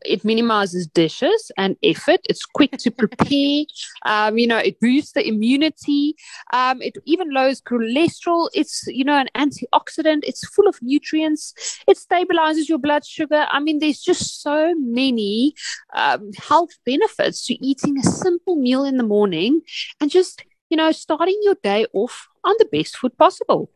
it 0.03 0.25
minimizes 0.25 0.87
dishes 0.87 1.51
and 1.57 1.77
effort. 1.83 2.19
It's 2.29 2.45
quick 2.45 2.71
to 2.79 2.91
prepare. 2.91 3.63
um, 4.05 4.37
you 4.37 4.45
know, 4.45 4.57
it 4.57 4.79
boosts 4.81 5.13
the 5.13 5.25
immunity. 5.25 6.15
Um, 6.51 6.81
it 6.81 6.97
even 7.05 7.33
lowers 7.33 7.61
cholesterol. 7.61 8.49
It's 8.53 8.85
you 8.87 9.05
know 9.05 9.17
an 9.17 9.29
antioxidant. 9.35 10.19
It's 10.23 10.45
full 10.49 10.67
of 10.67 10.77
nutrients. 10.81 11.53
It 11.87 11.97
stabilizes 11.97 12.67
your 12.67 12.77
blood 12.77 13.05
sugar. 13.05 13.47
I 13.49 13.59
mean, 13.61 13.79
there's 13.79 14.01
just 14.01 14.41
so 14.41 14.75
many 14.75 15.53
um, 15.93 16.31
health 16.37 16.71
benefits 16.85 17.45
to 17.47 17.53
eating 17.65 17.97
a 17.97 18.03
simple 18.03 18.57
meal 18.57 18.83
in 18.83 18.97
the 18.97 19.03
morning 19.03 19.61
and 20.01 20.11
just 20.11 20.43
you 20.69 20.77
know 20.77 20.91
starting 20.91 21.39
your 21.43 21.55
day 21.63 21.85
off 21.93 22.27
on 22.43 22.55
the 22.59 22.65
best 22.65 22.97
foot 22.97 23.17
possible. 23.17 23.71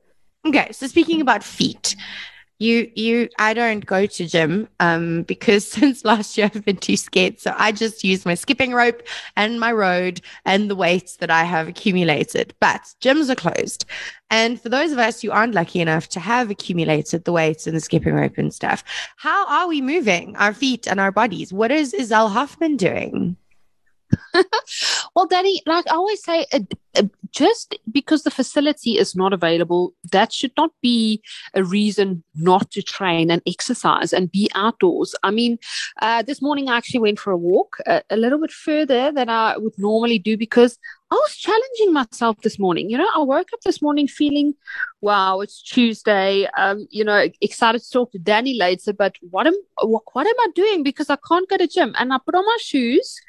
Okay, 0.46 0.72
so 0.72 0.88
speaking 0.88 1.22
about 1.22 1.43
feet, 1.43 1.96
you 2.59 2.91
you 2.95 3.29
I 3.39 3.53
don't 3.53 3.85
go 3.85 4.05
to 4.05 4.27
gym 4.27 4.67
um 4.79 5.23
because 5.23 5.65
since 5.71 6.05
last 6.05 6.37
year 6.37 6.51
I've 6.53 6.65
been 6.65 6.77
too 6.77 6.97
scared. 6.97 7.39
So 7.39 7.53
I 7.57 7.71
just 7.71 8.03
use 8.03 8.25
my 8.25 8.35
skipping 8.35 8.73
rope 8.73 9.01
and 9.35 9.59
my 9.59 9.71
road 9.71 10.21
and 10.45 10.69
the 10.69 10.75
weights 10.75 11.17
that 11.17 11.31
I 11.31 11.43
have 11.43 11.67
accumulated. 11.67 12.53
But 12.59 12.81
gyms 13.01 13.29
are 13.29 13.35
closed. 13.35 13.85
And 14.29 14.61
for 14.61 14.69
those 14.69 14.91
of 14.91 14.99
us 14.99 15.21
who 15.21 15.31
aren't 15.31 15.55
lucky 15.55 15.79
enough 15.79 16.07
to 16.09 16.19
have 16.19 16.51
accumulated 16.51 17.23
the 17.23 17.31
weights 17.31 17.65
and 17.65 17.75
the 17.75 17.81
skipping 17.81 18.13
rope 18.13 18.37
and 18.37 18.53
stuff, 18.53 18.83
how 19.17 19.47
are 19.47 19.67
we 19.67 19.81
moving 19.81 20.35
our 20.35 20.53
feet 20.53 20.87
and 20.87 20.99
our 20.99 21.11
bodies? 21.11 21.51
What 21.51 21.71
is 21.71 21.93
Iselle 21.93 22.31
Hoffman 22.31 22.77
doing? 22.77 23.37
well, 25.15 25.27
Danny, 25.27 25.61
like 25.65 25.85
I 25.89 25.95
always 25.95 26.23
say, 26.23 26.45
uh, 26.51 26.59
uh, 26.95 27.03
just 27.31 27.77
because 27.91 28.23
the 28.23 28.31
facility 28.31 28.97
is 28.97 29.15
not 29.15 29.33
available, 29.33 29.93
that 30.11 30.33
should 30.33 30.51
not 30.57 30.71
be 30.81 31.21
a 31.53 31.63
reason 31.63 32.23
not 32.35 32.71
to 32.71 32.81
train 32.81 33.29
and 33.29 33.41
exercise 33.45 34.13
and 34.13 34.31
be 34.31 34.49
outdoors. 34.55 35.15
I 35.23 35.31
mean, 35.31 35.59
uh, 36.01 36.23
this 36.23 36.41
morning 36.41 36.69
I 36.69 36.77
actually 36.77 37.01
went 37.01 37.19
for 37.19 37.31
a 37.31 37.37
walk 37.37 37.77
a, 37.85 38.01
a 38.09 38.17
little 38.17 38.39
bit 38.39 38.51
further 38.51 39.11
than 39.11 39.29
I 39.29 39.57
would 39.57 39.77
normally 39.77 40.19
do 40.19 40.37
because 40.37 40.77
I 41.11 41.15
was 41.15 41.35
challenging 41.35 41.93
myself 41.93 42.37
this 42.41 42.59
morning. 42.59 42.89
You 42.89 42.97
know, 42.97 43.09
I 43.15 43.19
woke 43.19 43.47
up 43.53 43.61
this 43.65 43.81
morning 43.81 44.07
feeling, 44.07 44.53
wow, 45.01 45.41
it's 45.41 45.61
Tuesday. 45.61 46.47
Um, 46.57 46.87
you 46.91 47.03
know, 47.03 47.27
excited 47.41 47.81
to 47.81 47.89
talk 47.89 48.11
to 48.11 48.19
Danny 48.19 48.55
later, 48.55 48.93
but 48.93 49.15
what 49.29 49.47
am 49.47 49.55
what, 49.81 50.03
what 50.13 50.27
am 50.27 50.39
I 50.39 50.47
doing? 50.53 50.83
Because 50.83 51.09
I 51.09 51.17
can't 51.27 51.49
go 51.49 51.57
to 51.57 51.67
gym. 51.67 51.95
And 51.97 52.13
I 52.13 52.17
put 52.23 52.35
on 52.35 52.45
my 52.45 52.57
shoes 52.61 53.19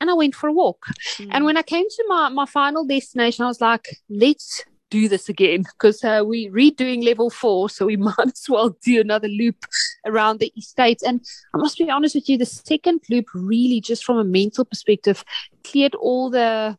and 0.00 0.10
I 0.10 0.14
went 0.14 0.34
for 0.34 0.48
a 0.48 0.52
walk. 0.52 0.86
Mm. 1.16 1.28
And 1.32 1.44
when 1.44 1.56
I 1.56 1.62
came 1.62 1.88
to 1.88 2.04
my, 2.08 2.28
my 2.28 2.46
final 2.46 2.84
destination, 2.84 3.44
I 3.44 3.48
was 3.48 3.60
like, 3.60 3.96
let's 4.08 4.64
do 4.90 5.08
this 5.08 5.28
again 5.28 5.62
because 5.62 6.04
uh, 6.04 6.22
we're 6.24 6.52
redoing 6.52 7.04
level 7.04 7.30
four. 7.30 7.68
So 7.68 7.86
we 7.86 7.96
might 8.08 8.14
as 8.18 8.46
well 8.48 8.76
do 8.82 9.00
another 9.00 9.28
loop 9.28 9.56
around 10.04 10.40
the 10.40 10.52
estate. 10.56 11.02
And 11.04 11.20
I 11.54 11.58
must 11.58 11.78
be 11.78 11.90
honest 11.90 12.14
with 12.14 12.28
you, 12.28 12.38
the 12.38 12.46
second 12.46 13.00
loop 13.10 13.26
really, 13.34 13.80
just 13.80 14.04
from 14.04 14.18
a 14.18 14.24
mental 14.24 14.64
perspective, 14.64 15.24
cleared 15.64 15.94
all 15.94 16.30
the 16.30 16.76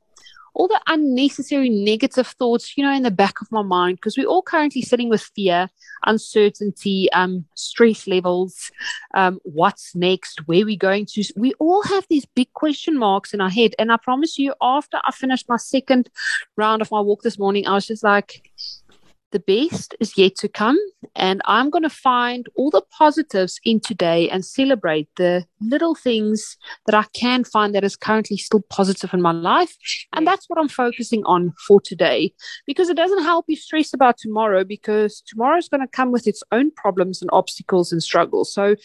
all 0.57 0.67
the 0.67 0.81
unnecessary 0.87 1.69
negative 1.69 2.25
thoughts, 2.25 2.75
you 2.75 2.83
know, 2.83 2.91
in 2.91 3.03
the 3.03 3.11
back 3.11 3.41
of 3.41 3.51
my 3.51 3.61
mind, 3.61 3.97
because 3.97 4.17
we're 4.17 4.25
all 4.27 4.41
currently 4.41 4.81
sitting 4.81 5.07
with 5.07 5.21
fear, 5.21 5.69
uncertainty, 6.07 7.07
um, 7.13 7.45
stress 7.53 8.07
levels, 8.07 8.71
um, 9.13 9.39
what's 9.43 9.95
next, 9.95 10.47
where 10.47 10.65
we're 10.65 10.75
going 10.75 11.05
to. 11.05 11.23
We 11.35 11.53
all 11.59 11.83
have 11.83 12.07
these 12.09 12.25
big 12.25 12.51
question 12.53 12.97
marks 12.97 13.35
in 13.35 13.39
our 13.39 13.51
head. 13.51 13.75
And 13.77 13.91
I 13.91 13.97
promise 13.97 14.39
you, 14.39 14.55
after 14.59 14.99
I 15.05 15.11
finished 15.11 15.47
my 15.47 15.57
second 15.57 16.09
round 16.55 16.81
of 16.81 16.89
my 16.89 17.01
walk 17.01 17.21
this 17.21 17.37
morning, 17.37 17.67
I 17.67 17.73
was 17.73 17.85
just 17.85 18.03
like, 18.03 18.49
the 19.31 19.39
best 19.39 19.95
is 19.99 20.17
yet 20.17 20.35
to 20.37 20.47
come. 20.47 20.77
And 21.15 21.41
I'm 21.45 21.69
going 21.69 21.83
to 21.83 21.89
find 21.89 22.47
all 22.55 22.69
the 22.69 22.83
positives 22.97 23.59
in 23.63 23.79
today 23.79 24.29
and 24.29 24.45
celebrate 24.45 25.09
the 25.17 25.45
little 25.59 25.95
things 25.95 26.57
that 26.85 26.95
I 26.95 27.05
can 27.13 27.43
find 27.43 27.75
that 27.75 27.83
is 27.83 27.95
currently 27.95 28.37
still 28.37 28.61
positive 28.69 29.13
in 29.13 29.21
my 29.21 29.31
life. 29.31 29.75
And 30.13 30.25
that's 30.25 30.47
what 30.47 30.59
I'm 30.59 30.69
focusing 30.69 31.23
on 31.25 31.53
for 31.67 31.81
today 31.81 32.33
because 32.65 32.89
it 32.89 32.97
doesn't 32.97 33.23
help 33.23 33.45
you 33.47 33.55
stress 33.55 33.93
about 33.93 34.17
tomorrow 34.17 34.63
because 34.63 35.21
tomorrow 35.27 35.57
is 35.57 35.69
going 35.69 35.81
to 35.81 35.87
come 35.87 36.11
with 36.11 36.27
its 36.27 36.43
own 36.51 36.71
problems 36.71 37.21
and 37.21 37.29
obstacles 37.33 37.91
and 37.91 38.01
struggles. 38.01 38.53
So 38.53 38.75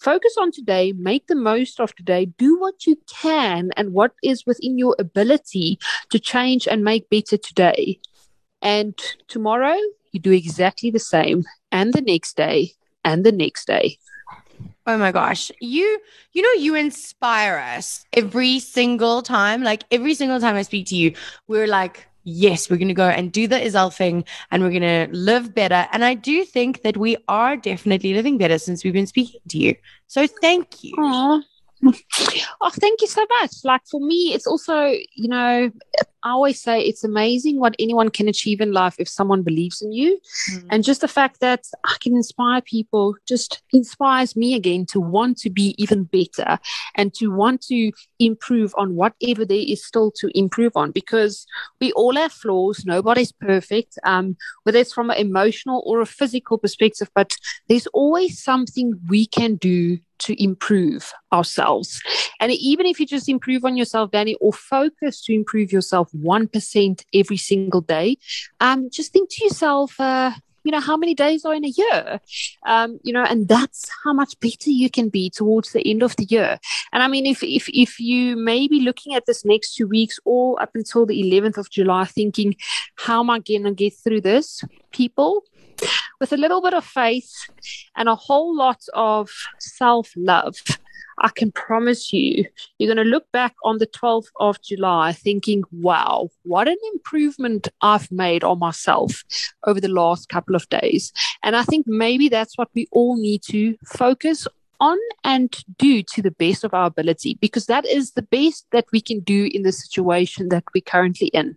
focus 0.00 0.34
on 0.38 0.50
today, 0.50 0.92
make 0.92 1.26
the 1.26 1.34
most 1.34 1.80
of 1.80 1.94
today, 1.94 2.24
do 2.24 2.58
what 2.58 2.86
you 2.86 2.96
can 3.08 3.70
and 3.76 3.92
what 3.92 4.12
is 4.22 4.44
within 4.46 4.78
your 4.78 4.96
ability 4.98 5.78
to 6.10 6.18
change 6.18 6.66
and 6.66 6.82
make 6.82 7.10
better 7.10 7.36
today. 7.36 8.00
And 8.62 8.98
tomorrow, 9.28 9.76
you 10.12 10.20
do 10.20 10.32
exactly 10.32 10.90
the 10.90 10.98
same, 10.98 11.44
and 11.72 11.92
the 11.92 12.02
next 12.02 12.36
day, 12.36 12.72
and 13.04 13.24
the 13.24 13.32
next 13.32 13.66
day. 13.66 13.98
Oh 14.86 14.96
my 14.96 15.12
gosh. 15.12 15.50
You 15.60 16.00
you 16.32 16.42
know 16.42 16.52
you 16.52 16.74
inspire 16.74 17.58
us 17.58 18.04
every 18.12 18.58
single 18.58 19.22
time. 19.22 19.62
Like 19.62 19.84
every 19.90 20.14
single 20.14 20.40
time 20.40 20.56
I 20.56 20.62
speak 20.62 20.86
to 20.86 20.96
you, 20.96 21.14
we're 21.46 21.66
like, 21.66 22.06
yes, 22.24 22.70
we're 22.70 22.76
going 22.76 22.88
to 22.88 22.94
go 22.94 23.08
and 23.08 23.30
do 23.32 23.46
the 23.46 23.56
Iselle 23.56 23.94
thing 23.94 24.24
and 24.50 24.62
we're 24.62 24.70
going 24.70 24.82
to 24.82 25.08
live 25.12 25.54
better. 25.54 25.86
And 25.92 26.04
I 26.04 26.14
do 26.14 26.44
think 26.44 26.82
that 26.82 26.96
we 26.96 27.16
are 27.28 27.56
definitely 27.56 28.14
living 28.14 28.38
better 28.38 28.58
since 28.58 28.84
we've 28.84 28.92
been 28.92 29.06
speaking 29.06 29.40
to 29.48 29.58
you. 29.58 29.76
So 30.06 30.26
thank 30.26 30.82
you. 30.82 30.94
Aww. 30.96 31.42
Oh, 32.60 32.68
thank 32.68 33.00
you 33.00 33.06
so 33.06 33.24
much. 33.40 33.52
Like 33.64 33.80
for 33.90 34.00
me, 34.00 34.34
it's 34.34 34.46
also, 34.46 34.88
you 35.14 35.28
know, 35.28 35.70
I 36.22 36.30
always 36.30 36.60
say 36.60 36.80
it's 36.80 37.04
amazing 37.04 37.58
what 37.58 37.74
anyone 37.78 38.10
can 38.10 38.28
achieve 38.28 38.60
in 38.60 38.72
life 38.72 38.96
if 38.98 39.08
someone 39.08 39.42
believes 39.42 39.80
in 39.80 39.92
you. 39.92 40.20
Mm. 40.52 40.66
And 40.70 40.84
just 40.84 41.00
the 41.00 41.08
fact 41.08 41.40
that 41.40 41.64
I 41.84 41.96
can 42.00 42.14
inspire 42.14 42.60
people 42.60 43.16
just 43.26 43.62
inspires 43.72 44.36
me 44.36 44.54
again 44.54 44.86
to 44.86 45.00
want 45.00 45.38
to 45.38 45.50
be 45.50 45.74
even 45.78 46.04
better 46.04 46.58
and 46.94 47.14
to 47.14 47.28
want 47.28 47.62
to 47.62 47.92
improve 48.18 48.74
on 48.76 48.96
whatever 48.96 49.44
there 49.44 49.64
is 49.66 49.84
still 49.84 50.10
to 50.16 50.30
improve 50.38 50.76
on 50.76 50.90
because 50.90 51.46
we 51.80 51.92
all 51.92 52.14
have 52.16 52.32
flaws. 52.32 52.84
Nobody's 52.84 53.32
perfect, 53.32 53.98
um, 54.04 54.36
whether 54.64 54.78
it's 54.78 54.92
from 54.92 55.10
an 55.10 55.16
emotional 55.16 55.82
or 55.86 56.00
a 56.00 56.06
physical 56.06 56.58
perspective, 56.58 57.10
but 57.14 57.36
there's 57.68 57.86
always 57.88 58.42
something 58.42 59.00
we 59.08 59.26
can 59.26 59.56
do 59.56 59.98
to 60.20 60.42
improve 60.42 61.12
ourselves. 61.32 62.00
And 62.40 62.52
even 62.52 62.86
if 62.86 63.00
you 63.00 63.06
just 63.06 63.28
improve 63.28 63.64
on 63.64 63.76
yourself, 63.76 64.10
Danny, 64.10 64.36
or 64.40 64.52
focus 64.52 65.22
to 65.24 65.34
improve 65.34 65.72
yourself 65.72 66.10
1% 66.12 67.04
every 67.14 67.36
single 67.36 67.80
day, 67.80 68.16
um, 68.60 68.88
just 68.90 69.12
think 69.12 69.30
to 69.30 69.44
yourself, 69.44 69.98
uh, 70.00 70.32
you 70.64 70.72
know, 70.72 70.80
how 70.80 70.96
many 70.96 71.14
days 71.14 71.44
are 71.44 71.54
in 71.54 71.64
a 71.64 71.68
year? 71.68 72.20
Um, 72.66 72.98
you 73.02 73.12
know, 73.12 73.24
and 73.24 73.48
that's 73.48 73.90
how 74.04 74.12
much 74.12 74.38
better 74.40 74.70
you 74.70 74.90
can 74.90 75.08
be 75.08 75.30
towards 75.30 75.72
the 75.72 75.88
end 75.88 76.02
of 76.02 76.16
the 76.16 76.24
year. 76.24 76.58
And 76.92 77.02
I 77.02 77.08
mean, 77.08 77.26
if 77.26 77.42
if 77.42 77.68
if 77.70 77.98
you 77.98 78.36
may 78.36 78.68
be 78.68 78.80
looking 78.80 79.14
at 79.14 79.26
this 79.26 79.44
next 79.44 79.74
two 79.74 79.86
weeks 79.86 80.18
or 80.24 80.60
up 80.60 80.70
until 80.74 81.06
the 81.06 81.22
11th 81.22 81.56
of 81.56 81.70
July, 81.70 82.04
thinking, 82.04 82.56
how 82.96 83.20
am 83.20 83.30
I 83.30 83.38
going 83.38 83.64
to 83.64 83.72
get 83.72 83.94
through 83.94 84.20
this? 84.20 84.62
People, 84.92 85.44
with 86.20 86.32
a 86.32 86.36
little 86.36 86.62
bit 86.62 86.74
of 86.74 86.84
faith 86.84 87.32
and 87.96 88.08
a 88.08 88.14
whole 88.14 88.56
lot 88.56 88.82
of 88.94 89.30
self 89.58 90.12
love, 90.16 90.56
I 91.20 91.28
can 91.28 91.52
promise 91.52 92.12
you, 92.12 92.46
you're 92.78 92.92
going 92.92 93.04
to 93.04 93.10
look 93.10 93.30
back 93.30 93.54
on 93.64 93.78
the 93.78 93.86
12th 93.86 94.28
of 94.40 94.60
July 94.62 95.12
thinking, 95.12 95.64
wow, 95.70 96.30
what 96.44 96.66
an 96.66 96.78
improvement 96.94 97.68
I've 97.82 98.10
made 98.10 98.42
on 98.42 98.58
myself 98.58 99.22
over 99.66 99.80
the 99.80 99.88
last 99.88 100.28
couple 100.28 100.56
of 100.56 100.68
days. 100.70 101.12
And 101.42 101.56
I 101.56 101.62
think 101.62 101.86
maybe 101.86 102.28
that's 102.28 102.56
what 102.56 102.70
we 102.74 102.86
all 102.90 103.16
need 103.16 103.42
to 103.50 103.76
focus 103.84 104.46
on 104.80 104.98
and 105.24 105.62
do 105.76 106.02
to 106.02 106.22
the 106.22 106.30
best 106.30 106.64
of 106.64 106.72
our 106.72 106.86
ability 106.86 107.36
because 107.40 107.66
that 107.66 107.86
is 107.86 108.12
the 108.12 108.22
best 108.22 108.66
that 108.72 108.86
we 108.92 109.00
can 109.00 109.20
do 109.20 109.50
in 109.52 109.62
the 109.62 109.72
situation 109.72 110.48
that 110.48 110.64
we're 110.74 110.80
currently 110.80 111.28
in. 111.28 111.56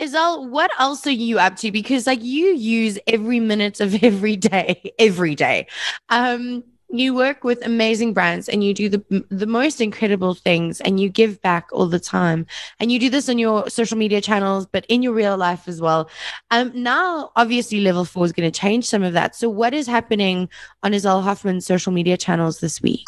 Iselle, 0.00 0.48
what 0.48 0.70
else 0.78 1.06
are 1.06 1.10
you 1.10 1.38
up 1.38 1.56
to? 1.56 1.70
Because 1.70 2.06
like 2.06 2.22
you 2.22 2.46
use 2.54 2.98
every 3.06 3.40
minute 3.40 3.80
of 3.80 3.94
every 4.02 4.36
day, 4.36 4.92
every 4.98 5.34
day. 5.34 5.66
Um, 6.08 6.64
you 6.92 7.14
work 7.14 7.44
with 7.44 7.64
amazing 7.64 8.12
brands 8.12 8.48
and 8.48 8.64
you 8.64 8.74
do 8.74 8.88
the 8.88 9.24
the 9.30 9.46
most 9.46 9.80
incredible 9.80 10.34
things 10.34 10.80
and 10.80 10.98
you 10.98 11.08
give 11.08 11.40
back 11.40 11.68
all 11.72 11.86
the 11.86 12.00
time 12.00 12.46
and 12.80 12.90
you 12.90 12.98
do 12.98 13.08
this 13.08 13.28
on 13.28 13.38
your 13.38 13.68
social 13.70 13.96
media 13.96 14.20
channels 14.20 14.66
but 14.66 14.84
in 14.88 15.02
your 15.02 15.12
real 15.12 15.36
life 15.36 15.68
as 15.68 15.80
well 15.80 16.10
um 16.50 16.72
now 16.74 17.30
obviously 17.36 17.80
level 17.80 18.04
4 18.04 18.24
is 18.24 18.32
going 18.32 18.50
to 18.50 18.60
change 18.60 18.86
some 18.86 19.02
of 19.02 19.12
that 19.12 19.36
so 19.36 19.48
what 19.48 19.72
is 19.72 19.86
happening 19.86 20.48
on 20.82 20.92
Iselle 20.92 21.22
Hoffman's 21.22 21.64
social 21.64 21.92
media 21.92 22.16
channels 22.16 22.58
this 22.58 22.82
week 22.82 23.06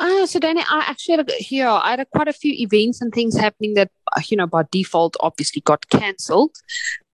Uh, 0.00 0.24
so 0.24 0.38
Danny, 0.38 0.62
I 0.62 0.84
actually 0.88 1.18
a, 1.18 1.32
here 1.34 1.68
I 1.68 1.90
had 1.90 2.00
a, 2.00 2.06
quite 2.06 2.26
a 2.26 2.32
few 2.32 2.54
events 2.54 3.02
and 3.02 3.12
things 3.12 3.36
happening 3.36 3.74
that 3.74 3.90
you 4.28 4.36
know 4.36 4.46
by 4.46 4.64
default 4.72 5.14
obviously 5.20 5.60
got 5.60 5.86
cancelled, 5.90 6.56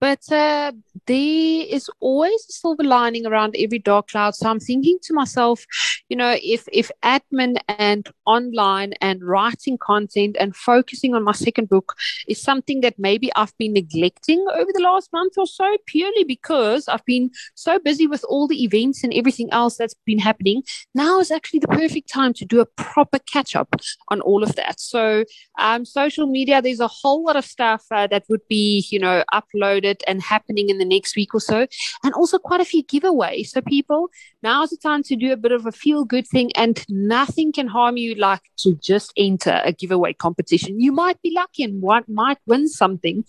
but 0.01 0.21
uh, 0.31 0.73
there 1.07 1.67
is 1.69 1.89
always 2.01 2.45
a 2.49 2.53
silver 2.53 2.85
lining 2.85 3.27
around 3.27 3.57
every 3.59 3.79
dark 3.79 4.09
cloud. 4.09 4.35
So 4.35 4.49
I'm 4.49 4.61
thinking 4.61 4.99
to 5.03 5.15
myself, 5.15 5.65
you 6.09 6.17
know, 6.17 6.37
if 6.43 6.69
if 6.73 6.91
admin 7.03 7.57
and 7.69 8.09
online 8.27 8.93
and 9.01 9.23
writing 9.23 9.79
content 9.79 10.37
and 10.39 10.55
focusing 10.55 11.15
on 11.15 11.25
my 11.25 11.33
second 11.33 11.69
book 11.69 11.95
is 12.29 12.41
something 12.41 12.83
that 12.83 12.99
maybe 12.99 13.31
I've 13.37 13.57
been 13.57 13.73
neglecting 13.73 14.45
over 14.55 14.71
the 14.73 14.83
last 14.83 15.13
month 15.13 15.35
or 15.39 15.47
so, 15.47 15.77
purely 15.87 16.25
because 16.25 16.89
I've 16.89 17.05
been 17.07 17.31
so 17.55 17.79
busy 17.79 18.07
with 18.07 18.25
all 18.29 18.47
the 18.47 18.65
events 18.65 19.03
and 19.03 19.15
everything 19.15 19.49
else 19.51 19.77
that's 19.79 19.95
been 20.05 20.19
happening. 20.19 20.63
Now 20.95 21.21
is 21.21 21.31
actually 21.31 21.61
the 21.61 21.69
perfect 21.69 22.13
time 22.13 22.35
to 22.35 22.45
do 22.45 22.61
a 22.61 22.67
proper 22.67 23.19
catch 23.21 23.57
up 23.57 23.75
on 24.09 24.21
all 24.21 24.43
of 24.43 24.57
that. 24.57 24.79
So, 24.79 25.25
um, 25.59 25.85
social 25.85 26.27
media, 26.27 26.61
there's 26.61 26.81
a 26.81 26.89
whole 26.89 27.25
lot 27.25 27.37
of 27.37 27.45
stuff 27.45 27.85
uh, 27.91 28.07
that 28.09 28.25
would 28.29 28.47
be, 28.49 28.87
you 28.91 28.99
know, 28.99 29.25
uploaded 29.33 29.86
and 30.07 30.23
happening 30.23 30.69
in 30.69 30.79
the 30.79 30.85
next 30.85 31.17
week 31.17 31.35
or 31.35 31.41
so, 31.41 31.67
and 32.03 32.15
also 32.15 32.39
quite 32.39 32.61
a 32.61 32.65
few 32.65 32.85
giveaways. 32.85 33.49
So, 33.49 33.61
people, 33.61 34.09
now 34.43 34.63
is 34.63 34.71
the 34.71 34.77
time 34.77 35.03
to 35.05 35.17
do 35.17 35.33
a 35.33 35.37
bit 35.37 35.53
of 35.53 35.67
a 35.67 35.73
feel 35.73 36.05
good 36.05 36.27
thing, 36.27 36.51
and 36.57 36.85
nothing 36.89 37.53
can 37.53 37.67
harm 37.69 37.97
you 37.97 38.15
like 38.15 38.43
to 38.59 38.75
just 38.83 39.13
enter 39.17 39.61
a 39.65 39.73
giveaway 39.73 40.13
competition. 40.13 40.81
You 40.81 40.93
might 40.93 41.21
be 41.23 41.33
lucky 41.35 41.63
and 41.63 41.83
one 41.83 42.05
might 42.09 42.39
win 42.47 42.69
something. 42.69 43.25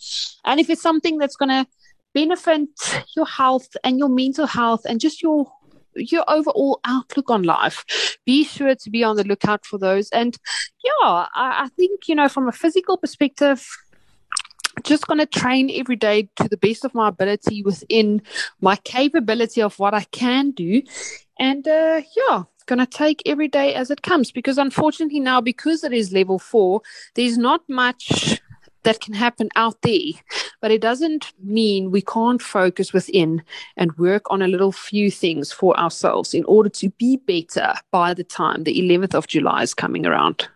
And 0.45 0.59
if 0.59 0.69
it's 0.69 0.81
something 0.81 1.17
that's 1.17 1.35
going 1.35 1.49
to 1.49 1.67
benefit 2.13 2.69
your 3.15 3.25
health 3.25 3.69
and 3.83 3.99
your 3.99 4.09
mental 4.09 4.47
health 4.47 4.81
and 4.85 4.99
just 4.99 5.21
your 5.21 5.51
your 5.95 6.23
overall 6.27 6.79
outlook 6.85 7.29
on 7.29 7.43
life. 7.43 7.83
Be 8.25 8.43
sure 8.43 8.75
to 8.75 8.89
be 8.89 9.03
on 9.03 9.15
the 9.15 9.23
lookout 9.23 9.65
for 9.65 9.77
those. 9.79 10.09
And 10.09 10.37
yeah, 10.83 11.25
I, 11.35 11.65
I 11.65 11.69
think, 11.75 12.07
you 12.07 12.15
know, 12.15 12.29
from 12.29 12.47
a 12.47 12.51
physical 12.51 12.97
perspective, 12.97 13.67
just 14.83 15.07
going 15.07 15.19
to 15.19 15.25
train 15.25 15.71
every 15.73 15.95
day 15.95 16.29
to 16.37 16.47
the 16.47 16.57
best 16.57 16.85
of 16.85 16.93
my 16.93 17.07
ability 17.07 17.63
within 17.63 18.21
my 18.61 18.75
capability 18.77 19.61
of 19.61 19.77
what 19.79 19.93
I 19.93 20.03
can 20.05 20.51
do. 20.51 20.81
And 21.39 21.67
uh, 21.67 22.01
yeah, 22.15 22.43
going 22.65 22.79
to 22.79 22.85
take 22.85 23.21
every 23.25 23.47
day 23.47 23.73
as 23.73 23.89
it 23.89 24.01
comes 24.01 24.31
because 24.31 24.57
unfortunately 24.57 25.21
now 25.21 25.39
because 25.39 25.83
it 25.85 25.93
is 25.93 26.11
level 26.11 26.37
4 26.37 26.81
there's 27.15 27.37
not 27.37 27.61
much 27.69 28.41
that 28.87 29.01
can 29.01 29.13
happen 29.13 29.49
out 29.55 29.81
there. 29.81 30.13
But 30.61 30.71
it 30.71 30.81
doesn't 30.81 31.33
mean 31.43 31.91
we 31.91 32.01
can't 32.01 32.41
focus 32.41 32.93
within 32.93 33.43
and 33.75 33.97
work 33.97 34.23
on 34.29 34.41
a 34.41 34.47
little 34.47 34.71
few 34.71 35.11
things 35.11 35.51
for 35.51 35.77
ourselves 35.77 36.33
in 36.33 36.45
order 36.45 36.69
to 36.69 36.89
be 36.91 37.17
better 37.17 37.73
by 37.91 38.13
the 38.13 38.23
time 38.23 38.63
the 38.63 38.79
11th 38.79 39.13
of 39.13 39.27
July 39.27 39.61
is 39.61 39.73
coming 39.73 40.05
around. 40.05 40.47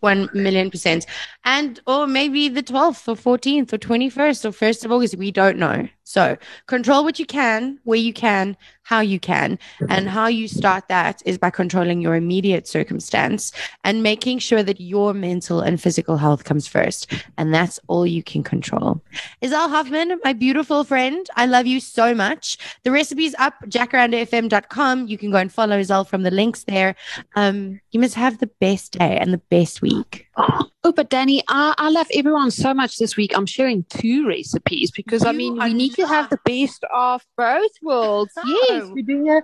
1 0.00 0.30
million 0.34 0.70
percent. 0.70 1.06
And, 1.44 1.80
or 1.86 2.06
maybe 2.06 2.48
the 2.48 2.62
12th 2.62 3.08
or 3.08 3.38
14th 3.38 3.72
or 3.72 3.78
21st 3.78 4.44
or 4.44 4.50
1st 4.50 4.84
of 4.84 4.92
August. 4.92 5.16
We 5.16 5.30
don't 5.30 5.58
know. 5.58 5.88
So 6.10 6.36
control 6.66 7.04
what 7.04 7.20
you 7.20 7.24
can, 7.24 7.78
where 7.84 7.96
you 7.96 8.12
can, 8.12 8.56
how 8.82 8.98
you 8.98 9.20
can. 9.20 9.60
And 9.88 10.08
how 10.08 10.26
you 10.26 10.48
start 10.48 10.88
that 10.88 11.22
is 11.24 11.38
by 11.38 11.50
controlling 11.50 12.00
your 12.00 12.16
immediate 12.16 12.66
circumstance 12.66 13.52
and 13.84 14.02
making 14.02 14.40
sure 14.40 14.64
that 14.64 14.80
your 14.80 15.14
mental 15.14 15.60
and 15.60 15.80
physical 15.80 16.16
health 16.16 16.42
comes 16.42 16.66
first. 16.66 17.12
And 17.38 17.54
that's 17.54 17.78
all 17.86 18.04
you 18.04 18.24
can 18.24 18.42
control. 18.42 19.00
Isel 19.40 19.70
Hoffman, 19.70 20.18
my 20.24 20.32
beautiful 20.32 20.82
friend, 20.82 21.24
I 21.36 21.46
love 21.46 21.68
you 21.68 21.78
so 21.78 22.12
much. 22.12 22.58
The 22.82 22.90
recipe's 22.90 23.36
up, 23.38 23.54
jacarandafm.com. 23.66 25.06
You 25.06 25.16
can 25.16 25.30
go 25.30 25.36
and 25.36 25.52
follow 25.52 25.80
Isel 25.80 26.04
from 26.04 26.24
the 26.24 26.32
links 26.32 26.64
there. 26.64 26.96
Um, 27.36 27.80
you 27.92 28.00
must 28.00 28.16
have 28.16 28.38
the 28.38 28.50
best 28.58 28.98
day 28.98 29.16
and 29.16 29.32
the 29.32 29.42
best 29.50 29.80
week. 29.80 30.26
Oh, 30.82 30.92
but 30.92 31.10
Danny, 31.10 31.42
I, 31.46 31.74
I 31.76 31.90
love 31.90 32.06
everyone 32.14 32.50
so 32.50 32.72
much 32.72 32.96
this 32.96 33.16
week. 33.16 33.36
I'm 33.36 33.44
sharing 33.44 33.84
two 33.90 34.26
recipes 34.26 34.90
because 34.90 35.22
you 35.22 35.28
I 35.28 35.32
mean, 35.32 35.58
we 35.58 35.74
need 35.74 35.94
to 35.96 36.06
have 36.06 36.30
the 36.30 36.38
best 36.44 36.84
of 36.94 37.22
both 37.36 37.70
worlds. 37.82 38.32
Oh. 38.38 38.66
Yes, 38.70 38.88
we're 38.94 39.04
doing 39.04 39.28
a, 39.28 39.42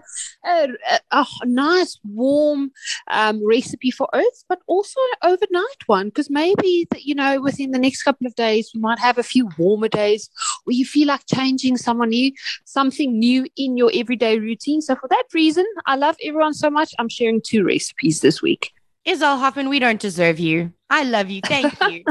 a, 0.49 0.69
a, 1.13 1.27
a 1.43 1.47
nice 1.47 1.99
warm 2.05 2.73
um, 3.11 3.47
recipe 3.47 3.91
for 3.91 4.09
oats, 4.15 4.45
but 4.49 4.61
also 4.67 4.99
an 5.23 5.33
overnight 5.33 5.83
one 5.87 6.09
because 6.09 6.31
maybe, 6.31 6.87
that, 6.91 7.05
you 7.05 7.15
know, 7.15 7.41
within 7.41 7.71
the 7.71 7.79
next 7.79 8.03
couple 8.03 8.27
of 8.27 8.35
days, 8.35 8.71
we 8.75 8.81
might 8.81 8.99
have 8.99 9.19
a 9.19 9.23
few 9.23 9.49
warmer 9.59 9.89
days 9.89 10.31
where 10.65 10.75
you 10.75 10.87
feel 10.87 11.09
like 11.09 11.27
changing 11.33 11.77
someone 11.77 12.09
new, 12.09 12.33
something 12.65 13.19
new 13.19 13.47
in 13.57 13.77
your 13.77 13.91
everyday 13.95 14.39
routine. 14.39 14.81
So, 14.81 14.97
for 14.97 15.09
that 15.09 15.25
reason, 15.35 15.67
I 15.85 15.97
love 15.97 16.17
everyone 16.25 16.55
so 16.55 16.71
much. 16.71 16.95
I'm 16.99 17.11
sharing 17.11 17.43
two 17.43 17.63
recipes 17.63 18.21
this 18.21 18.41
week. 18.41 18.73
Isel 19.07 19.39
Hoffman, 19.39 19.69
we 19.69 19.79
don't 19.79 20.01
deserve 20.01 20.41
you. 20.41 20.73
I 20.91 21.05
love 21.05 21.31
you. 21.31 21.41
Thank 21.45 21.81
you. 21.89 22.03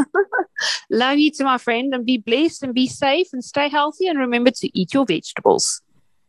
love 0.90 1.18
you 1.18 1.30
to 1.32 1.44
my 1.44 1.58
friend 1.58 1.94
and 1.94 2.06
be 2.06 2.18
blessed 2.18 2.64
and 2.64 2.74
be 2.74 2.88
safe 2.88 3.28
and 3.34 3.44
stay 3.44 3.68
healthy 3.68 4.08
and 4.08 4.18
remember 4.18 4.52
to 4.52 4.80
eat 4.80 4.94
your 4.94 5.06
vegetables. 5.06 5.82